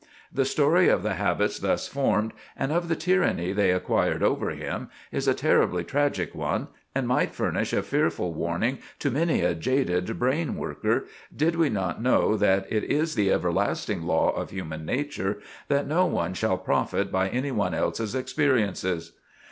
The 0.33 0.45
story 0.45 0.89
of 0.89 1.03
the 1.03 1.13
habits 1.13 1.59
thus 1.59 1.87
formed, 1.87 2.33
and 2.57 2.71
of 2.71 2.87
the 2.87 2.95
tyranny 2.95 3.51
they 3.51 3.69
acquired 3.69 4.23
over 4.23 4.49
him, 4.49 4.89
is 5.11 5.27
a 5.27 5.35
terribly 5.35 5.83
tragic 5.83 6.33
one, 6.33 6.69
and 6.95 7.07
might 7.07 7.35
furnish 7.35 7.71
a 7.71 7.83
fearful 7.83 8.33
warning 8.33 8.79
to 8.97 9.11
many 9.11 9.41
a 9.41 9.53
jaded 9.53 10.17
brain 10.17 10.55
worker, 10.57 11.05
did 11.37 11.55
we 11.55 11.69
not 11.69 12.01
know 12.01 12.35
that 12.35 12.65
it 12.71 12.85
is 12.85 13.13
the 13.13 13.31
everlasting 13.31 14.01
law 14.01 14.31
of 14.31 14.49
human 14.49 14.85
nature 14.87 15.39
that 15.67 15.85
no 15.85 16.07
one 16.07 16.33
shall 16.33 16.57
profit 16.57 17.11
by 17.11 17.29
any 17.29 17.51
one 17.51 17.75
else's 17.75 18.15
experiences. 18.15 19.11